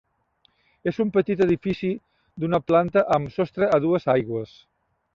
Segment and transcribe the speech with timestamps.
[0.91, 1.91] És un petit edifici
[2.45, 4.61] d'una planta amb sostre a dues aigües.